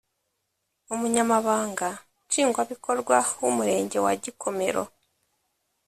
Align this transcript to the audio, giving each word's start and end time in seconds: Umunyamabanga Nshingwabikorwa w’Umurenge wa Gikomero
Umunyamabanga 0.93 1.87
Nshingwabikorwa 2.27 3.17
w’Umurenge 3.41 3.97
wa 4.05 4.13
Gikomero 4.23 4.83